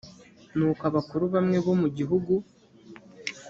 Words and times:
nuko 0.57 0.81
abakuru 0.89 1.23
bamwe 1.33 1.57
bo 1.65 1.73
mu 1.81 1.87
gihugu 1.97 2.33